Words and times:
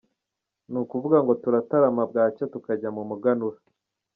Ni 0.71 0.77
ukuvuga 0.83 1.17
ngo 1.23 1.33
turatarama 1.41 2.03
bwacya 2.09 2.45
tukajya 2.53 2.89
mu 2.95 3.01
muganura. 3.09 3.57